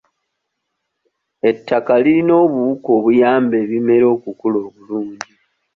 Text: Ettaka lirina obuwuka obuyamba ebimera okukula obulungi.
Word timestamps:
Ettaka 1.49 1.93
lirina 2.03 2.33
obuwuka 2.43 2.89
obuyamba 2.97 3.55
ebimera 3.63 4.05
okukula 4.15 4.57
obulungi. 4.67 5.31